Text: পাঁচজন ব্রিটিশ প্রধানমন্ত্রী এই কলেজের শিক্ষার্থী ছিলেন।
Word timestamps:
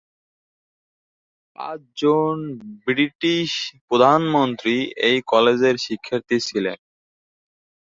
পাঁচজন 1.55 2.37
ব্রিটিশ 2.85 3.49
প্রধানমন্ত্রী 3.87 4.75
এই 5.07 5.17
কলেজের 5.31 5.75
শিক্ষার্থী 5.77 6.37
ছিলেন। 6.47 6.77